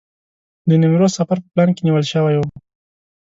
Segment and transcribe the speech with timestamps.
[0.67, 2.41] د نیمروز سفر په پلان کې نیول شوی و.